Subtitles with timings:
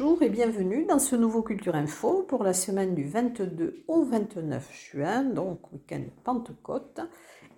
[0.00, 4.72] Bonjour et bienvenue dans ce nouveau Culture Info pour la semaine du 22 au 29
[4.72, 7.00] juin, donc week-end Pentecôte.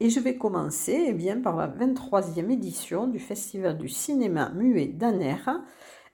[0.01, 4.87] Et je vais commencer eh bien, par la 23e édition du Festival du cinéma muet
[4.87, 5.37] d'Aner,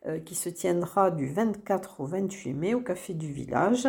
[0.06, 3.86] euh, qui se tiendra du 24 au 28 mai au Café du Village.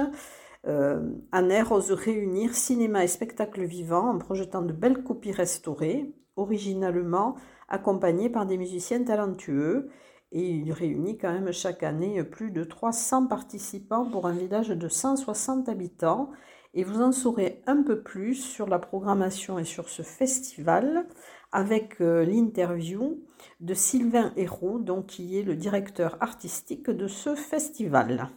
[0.67, 7.33] Euh, Aner ose réunir cinéma et spectacle vivant en projetant de belles copies restaurées, originalement
[7.67, 9.89] accompagnées par des musiciens talentueux
[10.31, 14.87] et il réunit quand même chaque année plus de 300 participants pour un village de
[14.87, 16.31] 160 habitants.
[16.73, 21.07] Et vous en saurez un peu plus sur la programmation et sur ce festival
[21.51, 23.23] avec euh, l'interview
[23.61, 28.29] de Sylvain Hérault, donc qui est le directeur artistique de ce festival.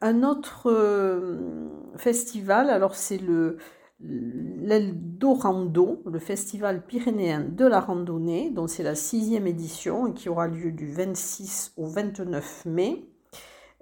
[0.00, 3.58] Un autre euh, festival, alors c'est le
[4.00, 10.46] l'Eldorando, le festival pyrénéen de la randonnée, dont c'est la sixième édition et qui aura
[10.46, 13.08] lieu du 26 au 29 mai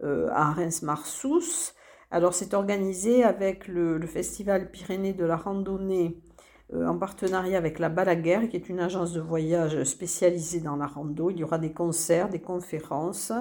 [0.03, 1.73] euh, à Reims-Marsous.
[2.11, 6.23] Alors c'est organisé avec le, Festival Pyrénées de la randonnée
[6.73, 10.87] euh, en partenariat avec la Balaguer, qui est une agence de voyage spécialisée dans la
[10.87, 11.31] rando.
[11.31, 13.33] Il y aura des concerts, des conférences,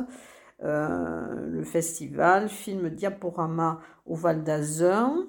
[0.64, 5.28] euh, le festival, film diaporama au Val d'Azun.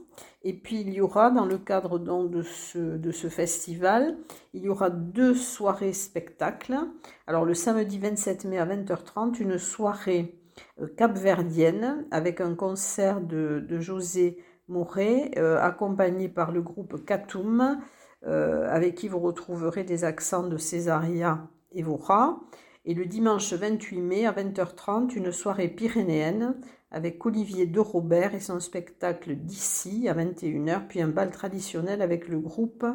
[0.48, 4.16] Et puis il y aura, dans le cadre de, ce, de ce festival,
[4.54, 6.78] il y aura deux soirées spectacles.
[7.26, 10.38] Alors le samedi 27 mai à 20h30, une soirée
[10.80, 17.80] euh, capverdienne avec un concert de, José Moret, euh, accompagné par le groupe Katoum,
[18.22, 22.40] avec qui vous retrouverez des accents de Césaria et Vora.
[22.88, 26.54] Et le dimanche 28 mai à 20h30, une soirée pyrénéenne
[26.92, 32.28] avec Olivier de Robert et son spectacle d'ici à 21h, puis un bal traditionnel avec
[32.28, 32.86] le groupe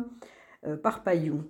[0.65, 1.43] euh, Parpaillou.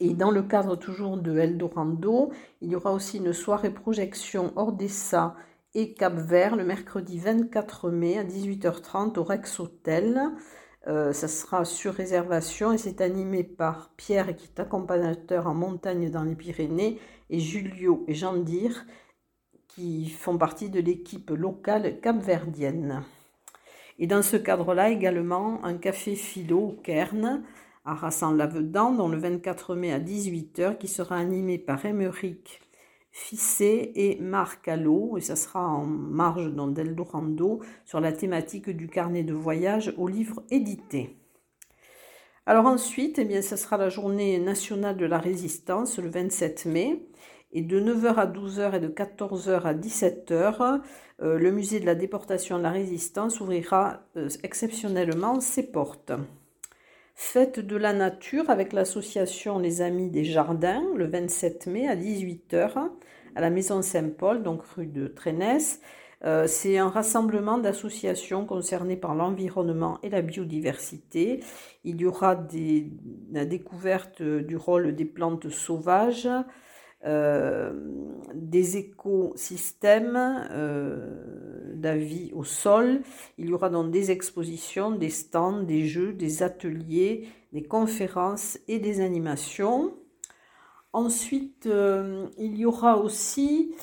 [0.00, 2.32] Et dans le cadre toujours de Eldorando,
[2.62, 5.36] il y aura aussi une soirée projection Ordessa
[5.74, 10.20] et Cap Vert le mercredi 24 mai à 18h30 au Rex Hotel.
[10.88, 16.10] Euh, ça sera sur réservation et c'est animé par Pierre qui est accompagnateur en montagne
[16.10, 17.00] dans les Pyrénées
[17.30, 18.86] et Julio et Jean Dir
[19.68, 23.04] qui font partie de l'équipe locale capverdienne.
[23.98, 27.42] Et dans ce cadre-là également un café philo au Cairn
[27.84, 32.60] à Rassan-Lavedan dans le 24 mai à 18h qui sera animé par Émeric
[33.18, 39.22] Fissé et Marc Allo, et ça sera en marge d'Eldorando sur la thématique du carnet
[39.22, 41.16] de voyage au livre édité.
[42.44, 47.08] Alors ensuite, eh bien, ça sera la journée nationale de la résistance le 27 mai.
[47.52, 50.80] Et de 9h à 12h et de 14h à 17h,
[51.22, 56.12] euh, le musée de la déportation de la résistance ouvrira euh, exceptionnellement ses portes.
[57.14, 62.90] Fête de la nature avec l'association Les Amis des Jardins le 27 mai à 18h
[63.34, 65.80] à la Maison Saint-Paul, donc rue de Trénès.
[66.24, 71.40] Euh, c'est un rassemblement d'associations concernées par l'environnement et la biodiversité.
[71.84, 72.46] Il y aura
[73.32, 76.28] la découverte du rôle des plantes sauvages,
[77.04, 77.72] euh,
[78.34, 83.02] des écosystèmes euh, d'avis au sol.
[83.38, 88.78] Il y aura donc des expositions, des stands, des jeux, des ateliers, des conférences et
[88.78, 89.94] des animations.
[90.92, 93.74] Ensuite, euh, il y aura aussi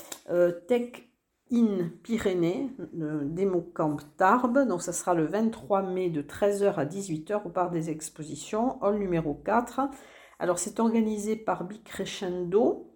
[0.68, 1.08] Tech
[1.52, 4.68] in Pyrénées, le Démocamp Tarbes.
[4.68, 8.98] Donc, ça sera le 23 mai de 13h à 18h au parc des expositions, hall
[8.98, 9.82] numéro 4.
[10.40, 12.93] Alors, c'est organisé par Bicrescendo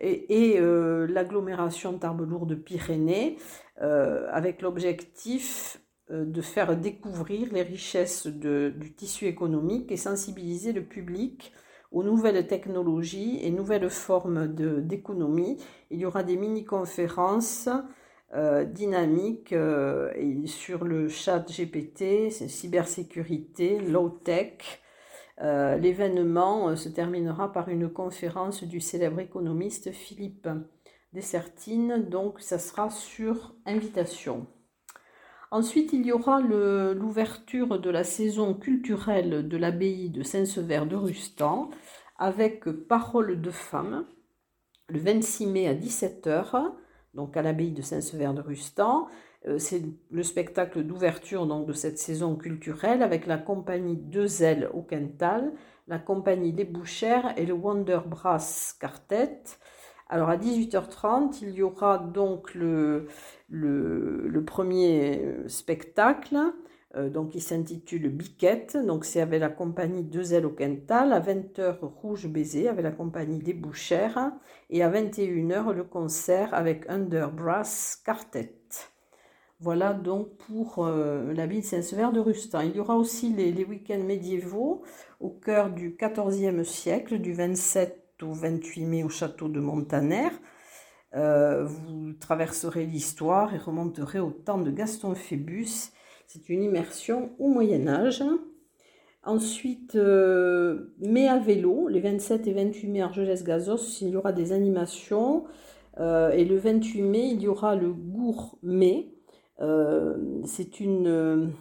[0.00, 3.36] et, euh, l'agglomération Tarbes-Lourdes-Pyrénées
[3.82, 10.84] euh, avec l'objectif euh, de faire découvrir les richesses du tissu économique et sensibiliser le
[10.84, 11.52] public
[11.90, 15.56] aux nouvelles technologies et nouvelles formes d'économie.
[15.90, 17.70] Il y aura des mini-conférences
[18.66, 19.54] dynamiques
[20.44, 24.82] sur le chat GPT, cybersécurité, low-tech,
[25.40, 30.48] euh, l'événement euh, se terminera par une conférence du célèbre économiste Philippe
[31.12, 34.46] Dessertine, donc ça sera sur invitation.
[35.50, 41.70] Ensuite, il y aura l'ouverture de la saison culturelle de l'abbaye de Saint-Sever de Rustan
[42.18, 44.04] avec Parole de femme
[44.88, 46.72] le 26 mai à 17h,
[47.14, 49.08] donc à l'abbaye de Saint-Sever de Rustan.
[49.46, 54.68] Euh, c'est le spectacle d'ouverture donc de cette saison culturelle avec la compagnie Deux Ailes
[54.74, 55.52] au Quintal,
[55.86, 59.42] la compagnie Les Bouchères et le Wonder Brass Quartet.
[60.08, 63.06] Alors à 18h30, il y aura donc le,
[63.48, 66.38] le, premier spectacle
[67.08, 71.78] donc il s'intitule Biquette, donc c'est avec la compagnie Deux ailes au quintal, à 20h
[71.80, 74.32] Rouge Baiser avec la compagnie Les Bouchères,
[74.70, 78.54] et à 21h le concert avec Under Brass Quartet.
[79.60, 82.62] Voilà donc pour euh, la ville Saint-Sever de Rustin.
[82.62, 84.82] Il y aura aussi les, les week-ends médiévaux
[85.20, 90.28] au cœur du XIVe siècle, du 27 au 28 mai au château de Montaner.
[91.14, 95.92] Euh, vous traverserez l'histoire et remonterez au temps de Gaston Phébus.
[96.28, 98.22] C'est une immersion au Moyen Âge.
[99.24, 104.52] Ensuite, euh, mai à vélo, les 27 et 28 mai Argelès-Gazos, il y aura des
[104.52, 105.44] animations.
[105.98, 109.08] Euh, et le 28 mai, il y aura le gourmet.
[110.44, 111.52] c'est une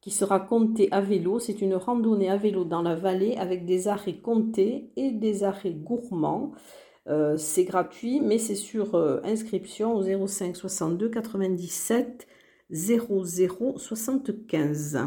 [0.00, 1.40] qui sera comptée à vélo.
[1.40, 5.72] C'est une randonnée à vélo dans la vallée avec des arrêts comptés et des arrêts
[5.72, 6.52] gourmands.
[7.08, 12.26] Euh, c'est gratuit, mais c'est sur euh, inscription au 05 62 97
[12.74, 14.98] 00 75.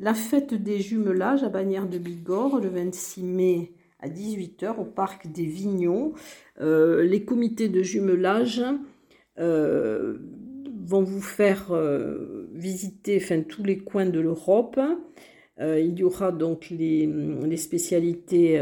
[0.00, 5.30] La fête des jumelages à Bagnères de Bigorre le 26 mai à 18h au parc
[5.30, 6.12] des Vignons.
[6.60, 8.62] Euh, les comités de jumelage
[9.36, 11.72] vont vous faire
[12.52, 14.80] visiter enfin, tous les coins de l'Europe.
[15.60, 18.58] il y aura donc les, spécialités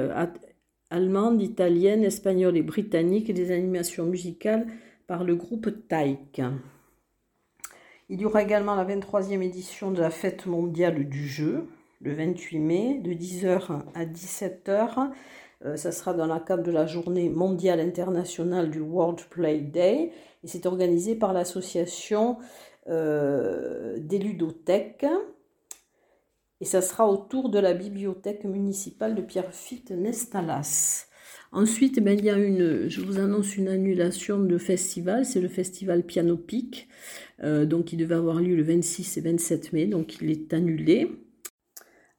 [0.91, 4.67] allemande, italienne, espagnole et britannique et des animations musicales
[5.07, 6.43] par le groupe Taïk.
[8.09, 11.67] Il y aura également la 23e édition de la fête mondiale du jeu,
[12.01, 15.11] le 28 mai, de 10h à 17h.
[15.65, 20.13] Euh, ça sera dans le cadre de la journée mondiale internationale du World Play Day
[20.45, 22.37] et c'est organisé par l'association
[22.89, 25.07] euh, des ludothèques
[26.61, 31.09] et ça sera autour de la bibliothèque municipale de Pierrefitte Nestalas.
[31.57, 35.49] Ensuite, ben, il y a une, je vous annonce une annulation de festival, c'est le
[35.49, 36.87] festival Piano Pic,
[37.43, 41.11] euh, donc il devait avoir lieu le 26 et 27 mai, donc il est annulé.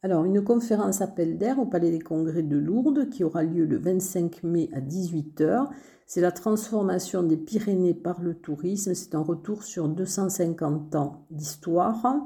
[0.01, 3.77] Alors, une conférence appel d'air au Palais des Congrès de Lourdes qui aura lieu le
[3.77, 5.67] 25 mai à 18h.
[6.07, 8.95] C'est la transformation des Pyrénées par le tourisme.
[8.95, 12.25] C'est un retour sur 250 ans d'histoire.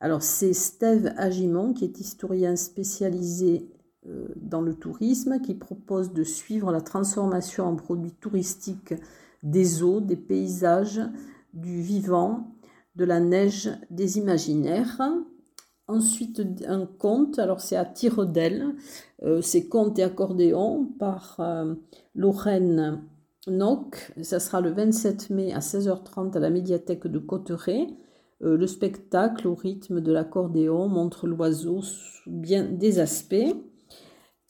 [0.00, 3.68] Alors c'est Steve Agimon qui est historien spécialisé
[4.36, 8.94] dans le tourisme qui propose de suivre la transformation en produits touristiques
[9.42, 11.00] des eaux, des paysages,
[11.52, 12.54] du vivant,
[12.96, 15.00] de la neige, des imaginaires.
[15.88, 18.74] Ensuite, un conte, alors c'est à Tiredel,
[19.22, 21.74] euh, c'est conte et accordéon par euh,
[22.14, 23.02] Lorraine
[23.46, 24.12] Nock.
[24.22, 27.86] Ça sera le 27 mai à 16h30 à la médiathèque de Cotteret.
[28.42, 33.54] Euh, le spectacle au rythme de l'accordéon montre l'oiseau sous bien des aspects.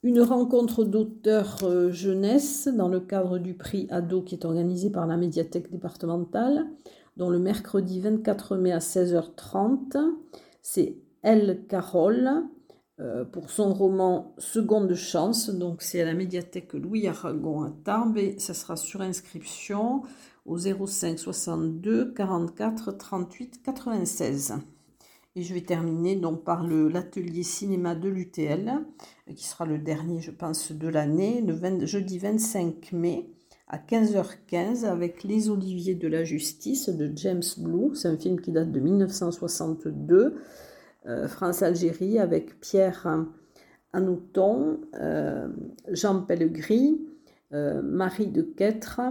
[0.03, 5.07] Une rencontre d'auteurs euh, jeunesse dans le cadre du prix Ado qui est organisé par
[5.07, 6.67] la médiathèque départementale,
[7.17, 9.97] dont le mercredi 24 mai à 16h30,
[10.61, 12.43] c'est Elle Carole
[12.99, 15.49] euh, pour son roman Seconde chance.
[15.49, 20.03] Donc c'est à la médiathèque Louis Aragon à Tarbes et ça sera sur inscription
[20.45, 24.53] au 05 62 44 38 96.
[25.37, 28.83] Et je vais terminer donc par l'atelier cinéma de l'UTL,
[29.35, 31.45] qui sera le dernier, je pense, de l'année,
[31.85, 33.29] jeudi 25 mai
[33.67, 37.95] à 15h15 avec Les Oliviers de la Justice de James Blue.
[37.95, 40.41] C'est un film qui date de 1962.
[41.05, 43.07] Euh, France-Algérie avec Pierre
[43.93, 45.49] Anouton, euh,
[45.91, 46.99] Jean Pellegris,
[47.53, 49.01] euh, Marie de Quêtre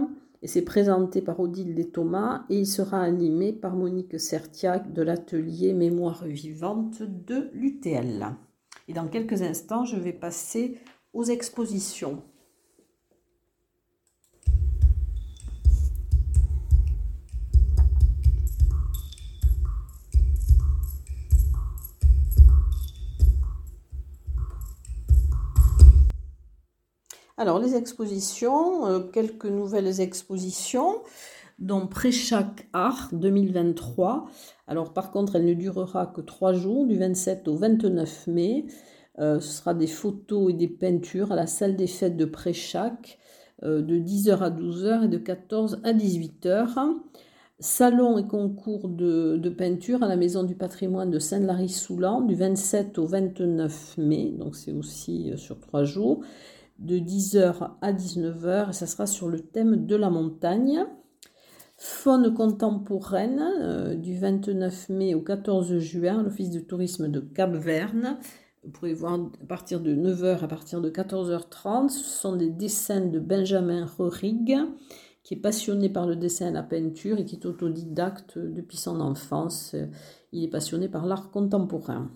[0.41, 5.01] et c'est présenté par Odile des Thomas et il sera animé par Monique Sertiac de
[5.01, 8.27] l'atelier Mémoire vivante de l'UTL.
[8.87, 10.77] Et dans quelques instants, je vais passer
[11.13, 12.23] aux expositions.
[27.39, 31.01] Alors, les expositions, euh, quelques nouvelles expositions,
[31.59, 34.25] dont Préchac Art 2023.
[34.65, 38.65] Alors, par contre, elle ne durera que trois jours, du 27 au 29 mai.
[39.19, 43.19] Euh, ce sera des photos et des peintures à la salle des fêtes de Préchac,
[43.61, 46.73] euh, de 10h à 12h et de 14 à 18h.
[47.59, 53.05] Salon et concours de, peinture à la Maison du patrimoine de Saint-Lary-Soulan du 27 au
[53.05, 56.21] 29 mai, donc c'est aussi sur trois jours
[56.79, 60.85] de 10h à 19h et ça sera sur le thème de la montagne.
[61.77, 68.17] Faune contemporaine euh, du 29 mai au 14 juin, l'Office de tourisme de Cap-Verne.
[68.63, 71.89] Vous pourrez voir à partir de 9h à partir de 14h30.
[71.89, 74.57] Ce sont des dessins de Benjamin Rorig
[75.23, 79.01] qui est passionné par le dessin et la peinture et qui est autodidacte depuis son
[79.01, 79.75] enfance.
[80.31, 82.09] Il est passionné par l'art contemporain.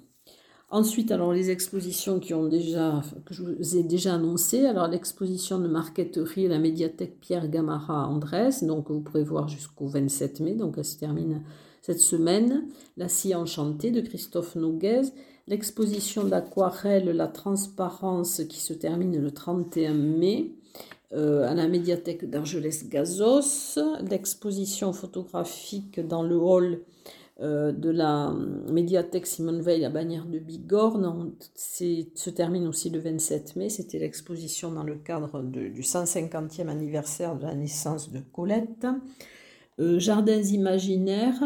[0.71, 4.65] Ensuite, alors les expositions qui ont déjà, que je vous ai déjà annoncées.
[4.65, 9.87] Alors l'exposition de marqueterie à la médiathèque Pierre Gamara Andrés, donc vous pourrez voir jusqu'au
[9.87, 11.41] 27 mai, donc elle se termine
[11.81, 12.67] cette semaine.
[12.95, 15.01] La scie enchantée de Christophe Noguez.
[15.47, 20.53] L'exposition d'aquarelle La transparence qui se termine le 31 mai.
[21.13, 23.77] Euh, à la médiathèque d'Argelès-Gazos,
[24.09, 26.79] l'exposition photographique dans le hall
[27.41, 28.35] euh, de la
[28.69, 30.99] médiathèque Simone Veil à Bagnères de Bigorre
[31.55, 33.69] se termine aussi le 27 mai.
[33.69, 38.85] C'était l'exposition dans le cadre du 150e anniversaire de la naissance de Colette.
[39.79, 41.43] Euh, Jardins imaginaires,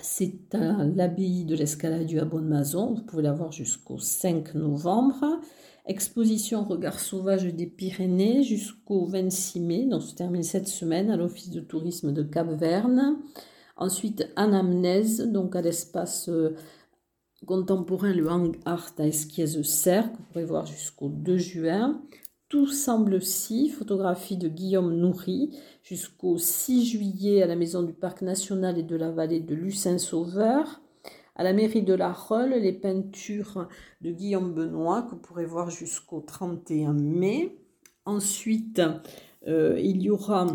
[0.00, 2.94] c'est à l'abbaye de l'escalade à Bonne-Mazon.
[2.94, 5.40] Vous pouvez la voir jusqu'au 5 novembre.
[5.86, 11.50] Exposition Regard sauvage des Pyrénées jusqu'au 26 mai, donc se termine cette semaine à l'Office
[11.50, 13.18] de tourisme de Cap-Verne.
[13.76, 16.54] Ensuite, Anamnèse, donc à l'espace euh,
[17.46, 22.00] contemporain, le Hang Art à Esquiez-Cercle, vous pourrez voir jusqu'au 2 juin.
[22.48, 28.22] Tout semble si, photographie de Guillaume Nourri, jusqu'au 6 juillet à la Maison du Parc
[28.22, 30.80] National et de la Vallée de Lucin-Sauveur.
[31.36, 33.66] À la mairie de La Rolle, les peintures
[34.02, 37.58] de Guillaume Benoît que vous pourrez voir jusqu'au 31 mai.
[38.04, 38.80] Ensuite,
[39.48, 40.46] euh, il y aura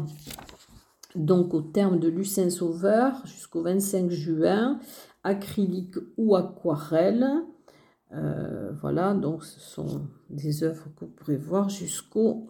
[1.16, 4.80] donc au terme de Lucin Sauveur jusqu'au 25 juin,
[5.24, 7.28] acrylique ou aquarelle.
[8.12, 12.48] Euh, voilà, donc ce sont des œuvres que vous pourrez voir jusqu'au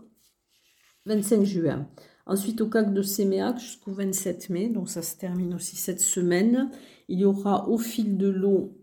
[1.05, 1.87] 25 juin.
[2.25, 6.69] Ensuite, au CAC de Séméac jusqu'au 27 mai, donc ça se termine aussi cette semaine.
[7.07, 8.79] Il y aura au fil de l'eau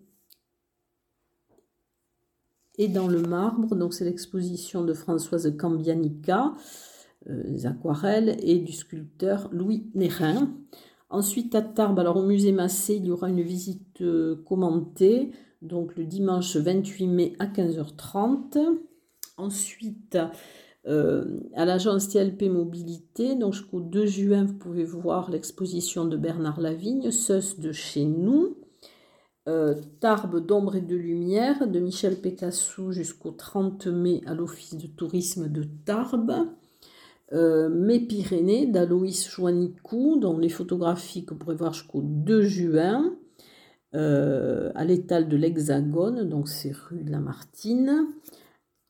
[2.78, 6.52] et dans le marbre, donc c'est l'exposition de Françoise Cambianica,
[7.28, 10.54] euh, les aquarelles, et du sculpteur Louis Nérin.
[11.10, 15.96] Ensuite, à Tarbes, alors au musée Massé, il y aura une visite euh, commentée, donc
[15.96, 18.58] le dimanche 28 mai à 15h30.
[19.38, 20.18] Ensuite,
[20.86, 23.34] euh, à l'agence TLP Mobilité.
[23.34, 28.56] Donc jusqu'au 2 juin, vous pouvez voir l'exposition de Bernard Lavigne, Seus de chez nous.
[30.00, 35.48] Tarbes d'ombre et de lumière de Michel Pécassou jusqu'au 30 mai à l'Office de tourisme
[35.48, 36.48] de Tarbes.
[37.32, 43.16] Euh, Mes Pyrénées d'Aloïs Joannicou, dont les photographies que vous pourrez voir jusqu'au 2 juin.
[43.92, 48.06] à l'étal de l'Hexagone, donc c'est rue de la Martine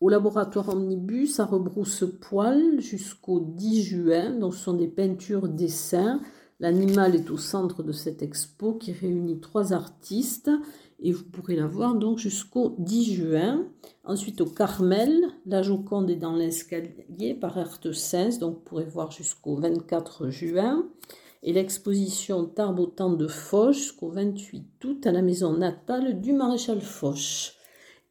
[0.01, 4.31] au laboratoire Omnibus à Rebrousse-Poil jusqu'au 10 juin.
[4.31, 6.21] Donc, ce sont des peintures, dessins.
[6.61, 10.51] L'animal est au centre de cette expo qui réunit trois artistes
[11.01, 13.67] et vous pourrez la voir donc jusqu'au 10 juin.
[14.05, 17.59] Ensuite au Carmel, la Joconde est dans l'escalier par
[17.93, 20.89] Sens, donc vous pourrez voir jusqu'au 24 juin.
[21.43, 27.53] Et l'exposition Tarbes de Foch jusqu'au 28 août à la maison natale du maréchal Foch.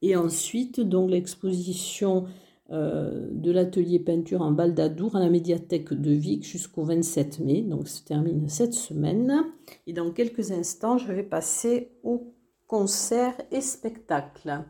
[0.02, 2.26] Et ensuite, donc l'exposition
[2.72, 7.62] euh, de l'atelier peinture en Baldadour à la médiathèque de Vic jusqu'au 27 mai.
[7.62, 9.44] Donc, se termine cette semaine.
[9.86, 12.34] Et dans quelques instants, je vais passer au
[12.68, 14.64] concert et spectacle.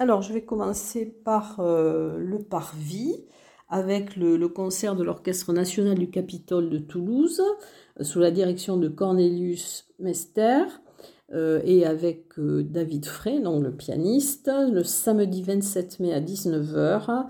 [0.00, 3.24] Alors, je vais commencer par euh, le parvis
[3.70, 7.40] avec le, concert de l'Orchestre national du Capitole de Toulouse
[8.00, 10.64] euh, sous la direction de Cornelius Mester
[11.32, 17.26] euh, et avec David Frey, donc le pianiste, le samedi 27 mai à 19h.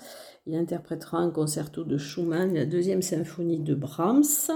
[0.46, 4.50] Il interprétera un concerto de Schumann, la deuxième symphonie de Brahms.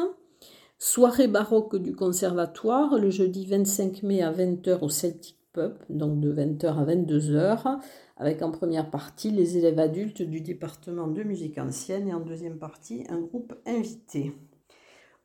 [0.81, 6.33] Soirée baroque du conservatoire le jeudi 25 mai à 20h au Celtic Pub, donc de
[6.33, 7.79] 20h à 22h,
[8.17, 12.59] avec en première partie les élèves adultes du département de musique ancienne et en deuxième
[12.59, 14.35] partie un groupe invité.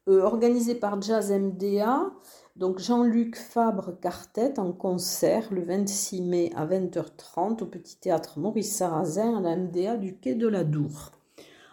[0.10, 2.12] Euh, organisé par Jazz MDA,
[2.56, 8.76] donc Jean-Luc Fabre Cartet en concert le 26 mai à 20h30 au Petit Théâtre Maurice
[8.76, 11.12] Sarrazin à la MDA du Quai de la Dour.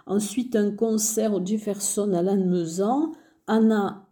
[0.06, 3.12] Ensuite, un concert au Jefferson à Lannemezan,
[3.46, 4.06] Anna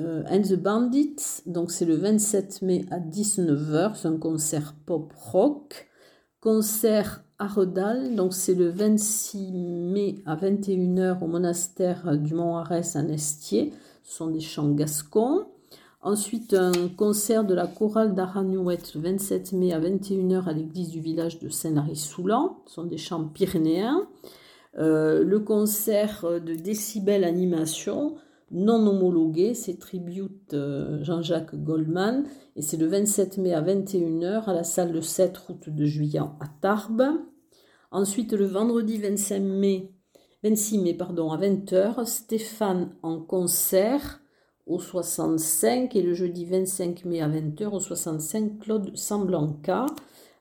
[0.00, 5.88] euh, and the Bandits, donc c'est le 27 mai à 19h, c'est un concert pop-rock.
[6.40, 13.02] Concert à Redal, donc c'est le 26 mai à 21h au monastère du Mont-Arès à
[13.02, 13.72] Nestier.
[14.02, 15.46] Ce sont des chants gascons.
[16.06, 21.00] Ensuite, un concert de la chorale d'Aranouette le 27 mai à 21h à l'église du
[21.00, 22.62] village de Saint-Lary-Soulan.
[22.66, 24.06] Ce sont des chants pyrénéens.
[24.76, 28.14] le concert de Décibel Animation,
[28.52, 30.54] non homologué, c'est Tribute
[31.00, 35.68] Jean-Jacques Goldman, et c'est le 27 mai à 21h à la salle de 7 route
[35.70, 37.18] de Juillet à Tarbes.
[37.90, 39.90] Ensuite, le vendredi 25 mai,
[40.44, 44.20] 26 mai pardon, à 20h, Stéphane en concert
[44.66, 49.86] au 65 et le jeudi 25 mai à 20h au 65 Claude Samblanca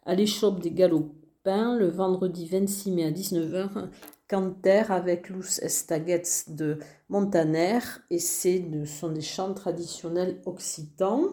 [0.06, 3.90] à l'échoppe des Galopins le vendredi 26 mai à 19h
[4.28, 6.80] Canter avec Luz Estaguets de
[7.10, 7.80] Montaner.
[8.10, 11.28] Et c'est ce sont des chants traditionnels occitans.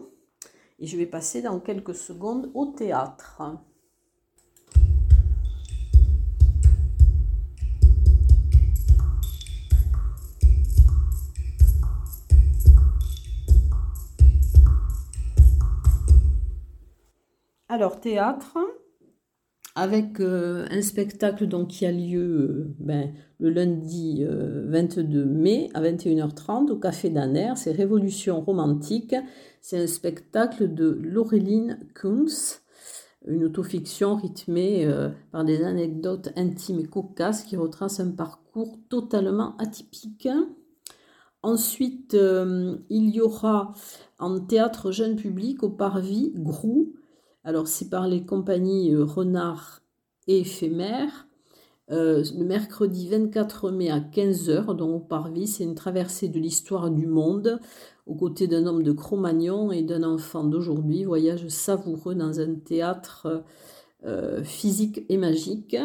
[0.79, 3.41] Et je vais passer dans quelques secondes au théâtre.
[17.73, 18.59] Alors, théâtre,
[19.73, 25.71] avec euh, un spectacle donc, qui a lieu euh, ben, le lundi 22 euh, mai
[25.73, 27.53] à 21h30 au Café d'Aner.
[27.55, 29.15] C'est Révolution romantique.
[29.59, 32.61] C'est un spectacle de Laureline Kunz,
[33.25, 34.87] une autofiction rythmée
[35.31, 40.29] par des anecdotes intimes et cocasses qui retracent un parcours totalement atypique.
[41.41, 43.73] Ensuite, il y aura
[44.19, 46.93] en théâtre jeune public au Parvis Grou
[47.43, 49.81] alors, c'est par les compagnies euh, Renard
[50.27, 51.27] et Éphémère.
[51.91, 56.89] Euh, le mercredi 24 mai à 15h, donc au Parvis, c'est une traversée de l'histoire
[56.89, 57.59] du monde
[58.05, 61.03] aux côtés d'un homme de Cro-Magnon et d'un enfant d'aujourd'hui.
[61.03, 63.43] Voyage savoureux dans un théâtre
[64.05, 65.75] euh, physique et magique.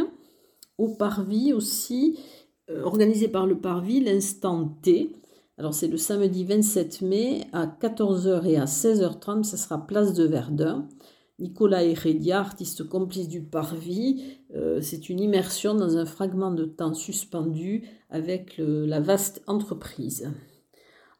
[0.79, 2.21] Au Parvis aussi,
[2.85, 5.17] organisé par le Parvis, l'instant T.
[5.59, 10.23] Alors c'est le samedi 27 mai à 14h et à 16h30, ce sera place de
[10.23, 10.87] Verdun.
[11.39, 14.23] Nicolas Heredia, artiste complice du parvis,
[14.55, 20.31] euh, c'est une immersion dans un fragment de temps suspendu avec la vaste entreprise.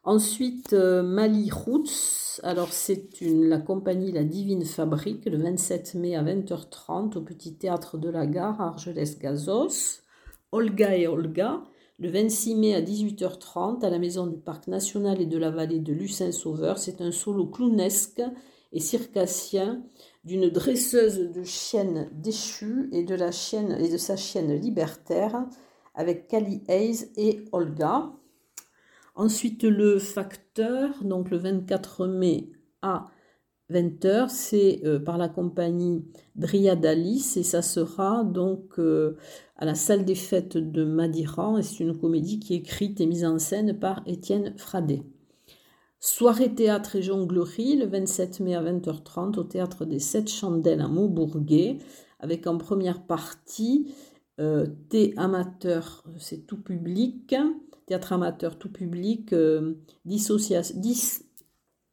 [0.03, 6.23] Ensuite, euh, Mali Roots, alors c'est la compagnie La Divine Fabrique, le 27 mai à
[6.23, 10.01] 20h30 au Petit Théâtre de la Gare à Argelès-Gazos.
[10.51, 11.61] Olga et Olga,
[11.99, 15.79] le 26 mai à 18h30 à la Maison du Parc National et de la Vallée
[15.79, 16.79] de Lucin-Sauveur.
[16.79, 18.23] C'est un solo clownesque
[18.71, 19.83] et circassien
[20.23, 25.45] d'une dresseuse de chiennes déchues et de, la chienne, et de sa chienne libertaire
[25.95, 28.11] avec Kali Hayes et Olga.
[29.15, 32.51] Ensuite, le facteur, donc le 24 mai
[32.81, 33.07] à
[33.71, 36.05] 20h, c'est euh, par la compagnie
[36.35, 39.17] Dryadalis et ça sera donc euh,
[39.57, 43.05] à la salle des fêtes de Madiran et c'est une comédie qui est écrite et
[43.05, 45.03] mise en scène par Étienne Fradet.
[46.01, 50.87] Soirée théâtre et jonglerie le 27 mai à 20h30 au théâtre des Sept Chandelles à
[50.87, 51.77] Maubourguet
[52.19, 53.93] avec en première partie
[54.39, 57.35] euh, thé amateur, c'est tout public,
[57.85, 59.73] théâtre amateur tout public, euh,
[60.05, 60.79] dissociation,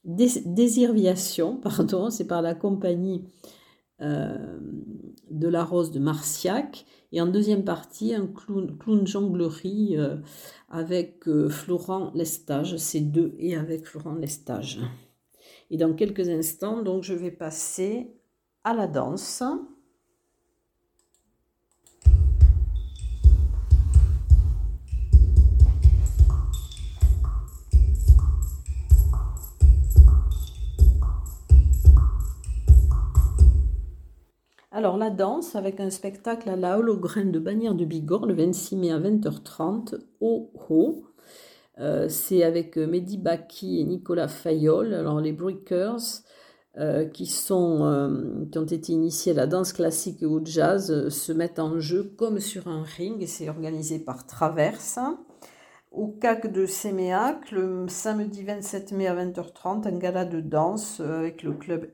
[0.05, 3.25] désirviation, pardon, c'est par la compagnie
[4.03, 4.59] euh,
[5.31, 6.85] de la Rose de Marciac.
[7.13, 10.17] Et en deuxième partie, un clown, jonglerie euh,
[10.69, 14.81] avec euh, Florent Lestage, c'est deux et avec Florent Lestage.
[15.71, 18.15] Et dans quelques instants, donc, je vais passer
[18.65, 19.43] à la danse.
[34.77, 38.77] Alors la danse avec un spectacle à la holograine de Bannière de Bigorre le 26
[38.77, 41.03] mai à 20h30 au Ho.
[41.79, 46.21] Euh, c'est avec euh, Mehdi Baki et Nicolas Fayol, alors les Breakers,
[46.77, 51.81] euh, qui, ont été initiés à la danse classique et au jazz, se mettent en
[51.81, 54.99] jeu comme sur un ring et c'est organisé par Traverse.
[55.91, 61.43] Au CAC de Séméac, le samedi 27 mai à 20h30, un gala de danse avec
[61.43, 61.87] le club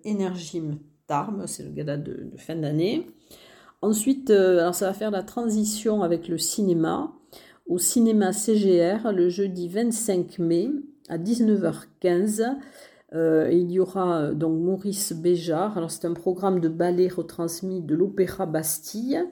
[1.46, 3.06] C'est le gala de, fin d'année.
[3.80, 7.12] Ensuite, euh, alors ça va faire la transition avec le cinéma.
[7.66, 10.70] Au cinéma CGR, le jeudi 25 mai
[11.08, 12.56] à 19h15,
[13.14, 15.76] euh, il y aura euh, donc Maurice Béjart.
[15.76, 19.22] Alors c'est un programme de ballet retransmis de l'Opéra Bastille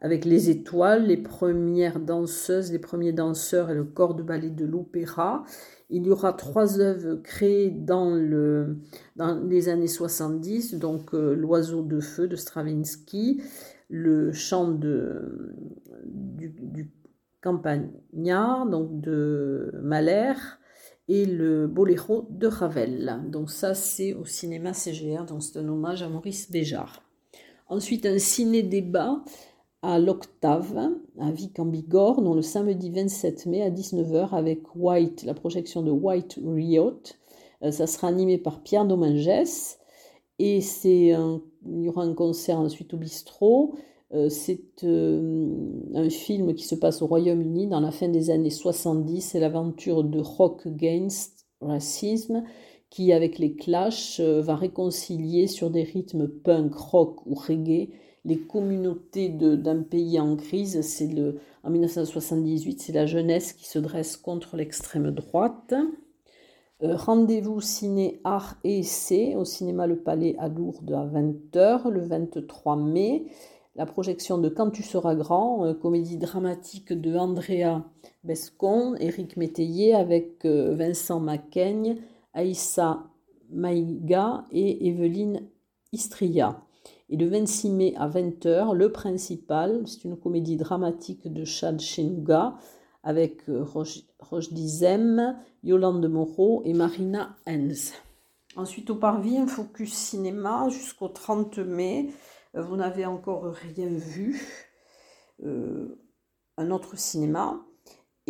[0.00, 4.64] avec les étoiles, les premières danseuses, les premiers danseurs et le corps de ballet de
[4.64, 5.44] l'opéra.
[5.90, 8.78] Il y aura trois œuvres créées dans, le,
[9.16, 13.42] dans les années 70, donc euh, L'oiseau de feu de Stravinsky,
[13.88, 14.88] le chant du,
[16.06, 16.90] du
[17.42, 20.34] campagnard, donc de Mahler,
[21.08, 23.20] et le boléro de Ravel.
[23.26, 27.02] Donc ça, c'est au cinéma CGR, donc c'est un hommage à Maurice Béjart.
[27.66, 29.24] Ensuite, un ciné-débat
[29.82, 35.34] à l'Octave, à Vic en Bigorre, le samedi 27 mai à 19h avec White, la
[35.34, 37.00] projection de White Riot.
[37.62, 39.76] Euh, ça sera animé par Pierre Dominges
[40.38, 41.14] et c'est
[41.66, 43.74] il y aura un concert ensuite au bistrot.
[44.12, 45.48] Euh, c'est euh,
[45.94, 49.20] un film qui se passe au Royaume-Uni dans la fin des années 70.
[49.20, 52.42] C'est l'aventure de Rock Against Racism
[52.90, 57.90] qui, avec les Clash, va réconcilier sur des rythmes punk, rock ou reggae
[58.24, 60.76] les communautés d'un pays en crise.
[61.14, 65.74] Le, en 1978, c'est la jeunesse qui se dresse contre l'extrême droite.
[66.82, 72.00] Euh, rendez-vous ciné art et essai au cinéma Le Palais à Lourdes à 20h le
[72.00, 73.26] 23 mai.
[73.76, 77.84] La projection de Quand tu seras grand, euh, comédie dramatique de Andrea
[78.24, 81.98] Bescon, Éric Métayer avec euh, Vincent Macaigne,
[82.32, 83.04] Aïssa
[83.50, 85.48] Maïga et Evelyne
[85.92, 86.62] Istria.
[87.12, 92.54] Et le 26 mai à 20h, Le Principal, c'est une comédie dramatique de Chad Chenouga
[93.02, 97.94] avec euh, Roche Dizem, Yolande Moreau et Marina Hens.
[98.54, 102.10] Ensuite, au Parvis, un focus cinéma jusqu'au 30 mai.
[102.54, 104.40] Euh, vous n'avez encore rien vu.
[105.42, 105.98] Euh,
[106.58, 107.64] un autre cinéma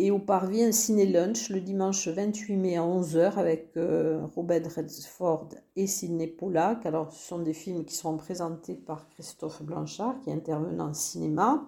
[0.01, 5.49] et au Parvis un ciné-lunch le dimanche 28 mai à 11h avec euh, Robert Redford
[5.75, 6.87] et Sidney Pollack.
[6.87, 11.67] Alors, ce sont des films qui seront présentés par Christophe Blanchard qui intervenant en cinéma.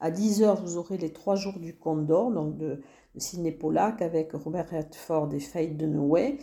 [0.00, 2.80] À 10h, vous aurez Les Trois Jours du Condor, donc de,
[3.14, 6.38] de Sidney Pollack avec Robert Redford et Faye Dunaway.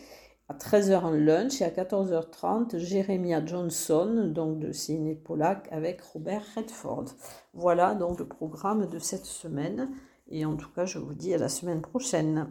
[0.48, 6.44] À 13h, un lunch et à 14h30, Jeremiah Johnson, donc de Sidney Pollack avec Robert
[6.56, 7.06] Redford.
[7.56, 9.90] Voilà donc le programme de cette semaine.
[10.32, 12.48] Et en tout cas, je vous dis à la semaine prochaine.